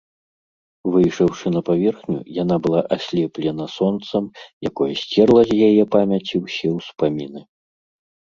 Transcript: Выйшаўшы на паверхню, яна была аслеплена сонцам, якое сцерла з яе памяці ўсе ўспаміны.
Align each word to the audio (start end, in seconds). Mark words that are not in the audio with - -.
Выйшаўшы 0.93 1.47
на 1.55 1.61
паверхню, 1.67 2.15
яна 2.43 2.55
была 2.67 2.81
аслеплена 2.95 3.67
сонцам, 3.75 4.23
якое 4.69 4.89
сцерла 5.01 5.41
з 5.51 5.57
яе 5.67 5.83
памяці 5.97 6.35
ўсе 6.47 6.69
ўспаміны. 6.79 7.41